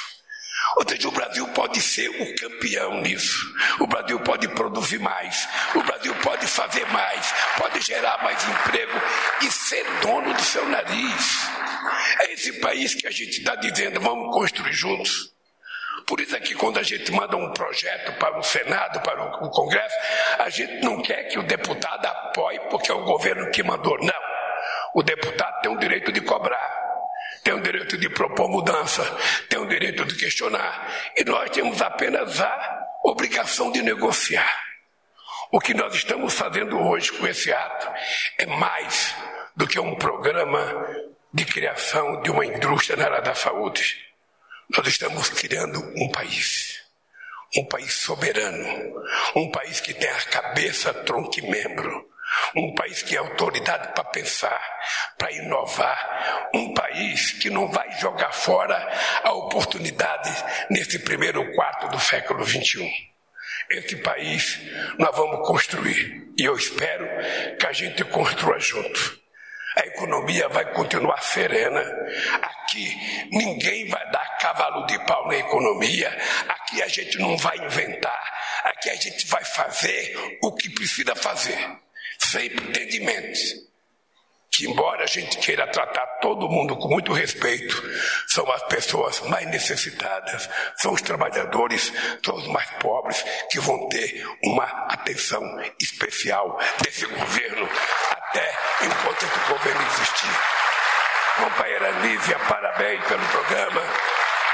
Ou 0.75 0.87
seja, 0.87 1.07
o 1.07 1.11
Brasil 1.11 1.47
pode 1.49 1.81
ser 1.81 2.09
o 2.09 2.35
campeão 2.35 3.01
nisso. 3.01 3.55
O 3.79 3.87
Brasil 3.87 4.19
pode 4.19 4.47
produzir 4.49 4.99
mais. 4.99 5.47
O 5.73 5.81
Brasil 5.81 6.13
pode 6.15 6.45
fazer 6.45 6.85
mais. 6.87 7.33
Pode 7.57 7.81
gerar 7.81 8.21
mais 8.23 8.43
emprego 8.43 9.01
e 9.41 9.51
ser 9.51 9.85
dono 10.01 10.33
do 10.33 10.41
seu 10.41 10.67
nariz. 10.67 11.49
É 12.19 12.33
esse 12.33 12.53
país 12.59 12.93
que 12.93 13.07
a 13.07 13.11
gente 13.11 13.39
está 13.39 13.55
dizendo, 13.55 13.99
vamos 14.01 14.33
construir 14.33 14.73
juntos. 14.73 15.36
Por 16.05 16.21
isso 16.21 16.35
é 16.35 16.39
que 16.39 16.55
quando 16.55 16.77
a 16.77 16.83
gente 16.83 17.11
manda 17.11 17.35
um 17.35 17.51
projeto 17.51 18.17
para 18.19 18.37
o 18.37 18.43
Senado, 18.43 19.01
para 19.01 19.43
o 19.43 19.49
Congresso, 19.49 19.95
a 20.39 20.49
gente 20.49 20.83
não 20.83 21.01
quer 21.01 21.23
que 21.23 21.39
o 21.39 21.43
deputado 21.43 22.05
apoie 22.05 22.59
porque 22.69 22.91
é 22.91 22.95
o 22.95 23.03
governo 23.03 23.49
que 23.51 23.63
mandou. 23.63 23.97
Não. 23.99 24.27
O 24.93 25.03
deputado 25.03 25.61
tem 25.61 25.71
o 25.71 25.77
direito 25.77 26.11
de 26.11 26.21
cobrar, 26.21 26.71
tem 27.43 27.53
o 27.53 27.61
direito 27.61 27.97
de 27.97 28.09
propor 28.09 28.49
mudança, 28.49 29.03
tem 29.49 29.59
o 29.59 29.67
direito 29.67 30.05
de 30.05 30.15
questionar. 30.15 31.11
E 31.15 31.23
nós 31.23 31.49
temos 31.49 31.81
apenas 31.81 32.39
a 32.41 32.87
obrigação 33.03 33.71
de 33.71 33.81
negociar. 33.81 34.65
O 35.51 35.59
que 35.59 35.73
nós 35.73 35.95
estamos 35.95 36.33
fazendo 36.33 36.79
hoje 36.79 37.11
com 37.13 37.25
esse 37.25 37.53
ato 37.53 37.87
é 38.37 38.45
mais 38.45 39.15
do 39.55 39.65
que 39.65 39.79
um 39.79 39.95
programa 39.95 40.85
de 41.33 41.45
criação 41.45 42.21
de 42.21 42.29
uma 42.29 42.45
indústria 42.45 42.97
na 42.97 43.05
área 43.05 43.21
da 43.21 43.33
saúde. 43.33 44.06
Nós 44.69 44.85
estamos 44.85 45.29
criando 45.29 45.79
um 45.95 46.09
país, 46.11 46.81
um 47.55 47.65
país 47.65 47.93
soberano, 47.93 49.01
um 49.33 49.49
país 49.49 49.79
que 49.79 49.93
tem 49.93 50.09
a 50.09 50.21
cabeça, 50.23 50.93
tronco 50.93 51.39
e 51.39 51.41
membro, 51.41 52.05
um 52.53 52.75
país 52.75 53.01
que 53.01 53.15
é 53.15 53.19
autoridade 53.19 53.93
para 53.93 54.03
pensar, 54.03 54.61
para 55.17 55.31
inovar, 55.31 56.49
um 56.53 56.73
país 56.73 57.31
que 57.31 57.49
não 57.49 57.71
vai 57.71 57.89
jogar 57.99 58.33
fora 58.33 58.75
a 59.23 59.31
oportunidade 59.31 60.31
nesse 60.69 60.99
primeiro 60.99 61.49
quarto 61.53 61.87
do 61.87 61.99
século 61.99 62.45
XXI. 62.45 62.91
Esse 63.69 63.95
país 63.97 64.59
nós 64.99 65.15
vamos 65.15 65.47
construir 65.47 66.33
e 66.37 66.43
eu 66.43 66.57
espero 66.57 67.07
que 67.57 67.65
a 67.65 67.71
gente 67.71 68.03
construa 68.03 68.59
junto 68.59 69.26
a 69.77 69.85
economia 69.85 70.49
vai 70.49 70.65
continuar 70.73 71.21
serena. 71.21 71.81
Aqui 72.41 73.27
ninguém 73.31 73.87
vai 73.87 74.11
dar 74.11 74.37
cavalo 74.37 74.85
de 74.87 74.97
pau 75.05 75.27
na 75.27 75.37
economia. 75.37 76.09
Aqui 76.49 76.81
a 76.81 76.87
gente 76.87 77.17
não 77.19 77.37
vai 77.37 77.57
inventar. 77.57 78.21
Aqui 78.63 78.89
a 78.89 78.95
gente 78.95 79.27
vai 79.27 79.43
fazer 79.45 80.37
o 80.41 80.51
que 80.53 80.69
precisa 80.69 81.15
fazer, 81.15 81.57
sem 82.19 82.49
pretendimento 82.49 83.67
que, 84.57 84.65
embora 84.67 85.03
a 85.03 85.07
gente 85.07 85.37
queira 85.37 85.67
tratar 85.67 86.05
todo 86.19 86.49
mundo 86.49 86.75
com 86.77 86.87
muito 86.87 87.13
respeito, 87.13 87.83
são 88.27 88.51
as 88.51 88.63
pessoas 88.63 89.21
mais 89.21 89.47
necessitadas, 89.47 90.49
são 90.77 90.93
os 90.93 91.01
trabalhadores, 91.01 91.93
são 92.25 92.35
os 92.35 92.47
mais 92.47 92.67
pobres 92.79 93.23
que 93.51 93.59
vão 93.59 93.87
ter 93.87 94.25
uma 94.43 94.65
atenção 94.89 95.43
especial 95.79 96.59
desse 96.81 97.05
governo 97.05 97.69
enquanto 98.81 99.23
esse 99.23 99.39
governo 99.51 99.81
existir. 99.87 100.39
Companheira 101.37 101.89
Lívia, 102.01 102.39
parabéns 102.39 103.03
pelo 103.05 103.25
programa. 103.27 103.81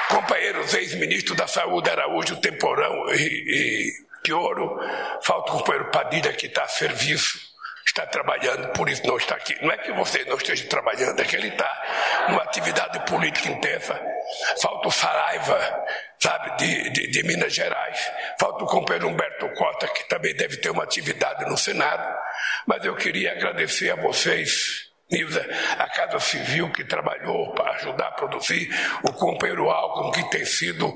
Companheiros 0.09 0.73
ex-ministro 0.73 1.35
da 1.35 1.47
Saúde, 1.47 1.89
Araújo, 1.89 2.39
Temporão 2.41 3.09
e, 3.13 3.17
e 3.17 3.91
Pioro. 4.21 4.79
Falta 5.21 5.51
o 5.51 5.57
companheiro 5.57 5.91
Padilha 5.91 6.33
que 6.33 6.47
está 6.47 6.63
a 6.63 6.67
serviço 6.67 7.53
está 7.93 8.05
trabalhando, 8.07 8.69
por 8.73 8.89
isso 8.89 9.05
não 9.05 9.17
está 9.17 9.35
aqui. 9.35 9.55
Não 9.61 9.71
é 9.71 9.77
que 9.77 9.91
você 9.93 10.23
não 10.25 10.35
esteja 10.35 10.67
trabalhando, 10.67 11.19
é 11.19 11.23
que 11.23 11.35
ele 11.35 11.49
está 11.49 12.25
numa 12.29 12.41
atividade 12.41 12.99
política 13.05 13.49
intensa. 13.49 13.99
Falta 14.61 14.87
o 14.87 14.91
Saraiva, 14.91 15.85
sabe, 16.19 16.57
de, 16.57 16.89
de, 16.89 17.07
de, 17.11 17.23
Minas 17.23 17.53
Gerais. 17.53 18.11
Falta 18.39 18.63
o 18.63 18.67
companheiro 18.67 19.07
Humberto 19.07 19.47
Costa, 19.53 19.87
que 19.87 20.03
também 20.05 20.35
deve 20.35 20.57
ter 20.57 20.71
uma 20.71 20.83
atividade 20.83 21.45
no 21.45 21.57
Senado. 21.57 22.03
Mas 22.65 22.83
eu 22.85 22.95
queria 22.95 23.31
agradecer 23.31 23.91
a 23.91 23.95
vocês 23.95 24.91
Nilza, 25.13 25.45
a 25.77 25.87
Casa 25.89 26.19
Civil 26.19 26.71
que 26.71 26.83
trabalhou 26.83 27.53
para 27.53 27.71
ajudar 27.73 28.07
a 28.07 28.11
produzir, 28.11 28.69
o 29.03 29.13
companheiro 29.13 29.69
Alcon, 29.69 30.11
que 30.11 30.23
tem 30.31 30.43
sido 30.43 30.91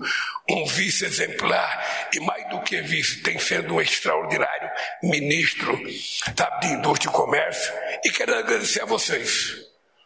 um 0.50 0.66
vice 0.66 1.06
exemplar, 1.06 2.10
e 2.14 2.20
mais 2.22 2.50
do 2.50 2.60
que 2.62 2.82
vice, 2.82 3.22
tem 3.22 3.38
sido 3.38 3.76
um 3.76 3.82
extraordinário 3.82 4.72
ministro 5.04 5.80
sabe, 6.36 6.68
de 6.68 6.74
Indústria 6.74 7.12
e 7.12 7.14
Comércio. 7.14 7.74
E 8.04 8.10
quero 8.10 8.34
agradecer 8.36 8.82
a 8.82 8.86
vocês. 8.86 9.56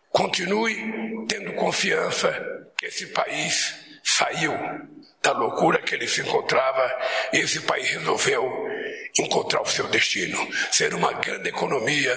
Continue 0.10 1.26
tendo 1.30 1.54
confiança 1.54 2.34
que 2.78 2.88
esse 2.88 3.08
país 3.08 3.74
saiu 4.04 4.52
da 5.24 5.32
loucura 5.32 5.82
que 5.82 5.95
ele 5.95 6.08
se 6.08 6.21
encontrava 6.21 7.00
e 7.32 7.38
esse 7.38 7.62
país 7.62 7.89
resolveu 7.91 8.70
encontrar 9.19 9.62
o 9.62 9.65
seu 9.65 9.88
destino, 9.88 10.38
ser 10.71 10.93
uma 10.93 11.13
grande 11.13 11.50
economia, 11.50 12.15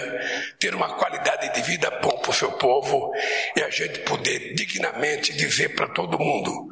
ter 0.59 0.75
uma 0.75 0.97
qualidade 0.97 1.53
de 1.55 1.63
vida 1.63 1.91
bom 2.03 2.19
para 2.19 2.31
o 2.31 2.35
seu 2.35 2.53
povo 2.53 3.13
e 3.57 3.63
a 3.63 3.71
gente 3.71 4.01
poder 4.01 4.55
dignamente 4.55 5.33
dizer 5.33 5.75
para 5.75 5.89
todo 5.89 6.19
mundo: 6.19 6.71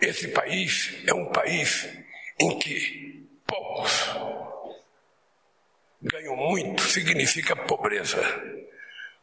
esse 0.00 0.28
país 0.28 0.94
é 1.06 1.14
um 1.14 1.26
país 1.26 1.88
em 2.38 2.58
que 2.58 3.26
poucos 3.46 4.10
ganham 6.02 6.36
muito, 6.36 6.82
significa 6.82 7.56
pobreza. 7.56 8.20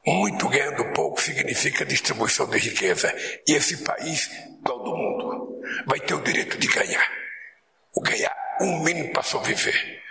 Muito 0.04 0.50
ganhando 0.50 0.92
pouco 0.94 1.22
significa 1.22 1.86
distribuição 1.86 2.50
de 2.50 2.58
riqueza. 2.58 3.14
E 3.48 3.54
esse 3.54 3.84
país, 3.84 4.32
todo 4.66 4.98
mundo, 4.98 5.62
vai 5.86 6.00
ter 6.00 6.16
o 6.16 6.24
direito 6.24 6.58
de 6.58 6.68
ganhar. 6.68 7.08
O 7.94 8.02
ganhar 8.02 8.36
um 8.62 8.84
mínimo 8.84 9.14
para 9.14 9.22
sobreviver 9.22 10.02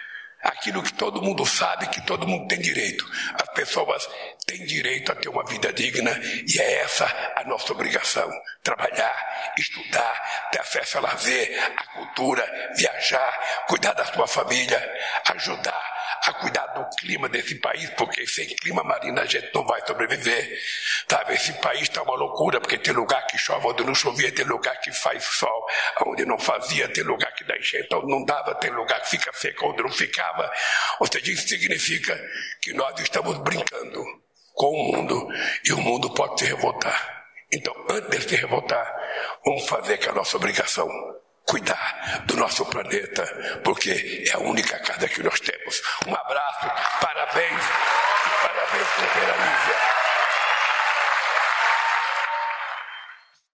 aquilo 0.42 0.82
que 0.82 0.92
todo 0.92 1.22
mundo 1.22 1.44
sabe 1.44 1.86
que 1.88 2.00
todo 2.06 2.26
mundo 2.26 2.48
tem 2.48 2.60
direito. 2.60 3.04
As 3.34 3.48
pessoas 3.54 4.08
tem 4.46 4.64
direito 4.64 5.12
a 5.12 5.14
ter 5.14 5.28
uma 5.28 5.44
vida 5.44 5.72
digna 5.72 6.18
e 6.46 6.60
é 6.60 6.80
essa 6.80 7.06
a 7.36 7.44
nossa 7.44 7.72
obrigação. 7.72 8.30
Trabalhar, 8.62 9.52
estudar, 9.58 10.48
ter 10.50 10.60
acesso 10.60 10.98
a 10.98 11.02
lazer, 11.02 11.72
a 11.76 11.84
cultura, 11.94 12.72
viajar, 12.76 13.64
cuidar 13.66 13.92
da 13.92 14.04
sua 14.06 14.26
família, 14.26 14.80
ajudar 15.34 15.99
a 16.26 16.32
cuidar 16.34 16.66
do 16.68 16.88
clima 16.96 17.28
desse 17.28 17.54
país, 17.56 17.88
porque 17.90 18.26
sem 18.26 18.46
clima 18.56 18.82
marino 18.84 19.20
a 19.20 19.26
gente 19.26 19.50
não 19.54 19.64
vai 19.64 19.84
sobreviver. 19.86 20.60
Sabe? 21.08 21.34
Esse 21.34 21.52
país 21.54 21.82
está 21.82 22.02
uma 22.02 22.14
loucura, 22.14 22.60
porque 22.60 22.78
tem 22.78 22.92
lugar 22.92 23.26
que 23.26 23.38
chove 23.38 23.66
onde 23.66 23.84
não 23.84 23.94
chovia, 23.94 24.30
tem 24.32 24.44
lugar 24.44 24.78
que 24.80 24.92
faz 24.92 25.24
sol 25.24 25.66
onde 26.06 26.24
não 26.24 26.38
fazia, 26.38 26.88
tem 26.88 27.04
lugar 27.04 27.32
que 27.34 27.44
dá 27.44 27.56
enchente 27.56 27.88
onde 27.94 28.06
não 28.06 28.24
dava, 28.24 28.54
tem 28.54 28.70
lugar 28.70 29.00
que 29.00 29.10
fica 29.10 29.32
seco 29.32 29.70
onde 29.70 29.82
não 29.82 29.90
ficava. 29.90 30.50
Ou 31.00 31.06
seja, 31.10 31.32
isso 31.32 31.48
significa 31.48 32.18
que 32.60 32.72
nós 32.72 32.98
estamos 33.00 33.38
brincando 33.38 34.04
com 34.54 34.70
o 34.70 34.92
mundo 34.92 35.28
e 35.64 35.72
o 35.72 35.78
mundo 35.78 36.12
pode 36.12 36.40
se 36.40 36.46
revoltar. 36.46 37.24
Então, 37.52 37.74
antes 37.90 38.26
de 38.26 38.28
se 38.28 38.36
revoltar, 38.36 38.86
vamos 39.44 39.66
fazer 39.66 39.98
que 39.98 40.06
é 40.06 40.10
a 40.10 40.14
nossa 40.14 40.36
obrigação 40.36 40.88
cuidar 41.50 42.22
do 42.26 42.36
nosso 42.36 42.64
planeta, 42.66 43.26
porque 43.64 44.24
é 44.28 44.36
a 44.36 44.38
única 44.38 44.78
casa 44.78 45.08
que 45.08 45.20
nós 45.20 45.40
temos. 45.40 45.82
Um 46.06 46.14
abraço, 46.14 46.70
parabéns 47.00 47.64
e 48.26 48.46
parabéns, 48.46 48.86
primeira 48.94 49.32
Lívia. 49.32 50.09